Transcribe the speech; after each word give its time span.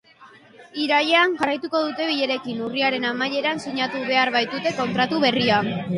Irailean 0.83 1.35
jarraituko 1.41 1.81
dute 1.83 2.07
bilerekin, 2.11 2.63
urriaren 2.69 3.07
amaieran 3.13 3.61
sinatu 3.67 4.03
behar 4.11 4.33
baitute 4.39 4.75
kontratu 4.83 5.21
berria. 5.29 5.63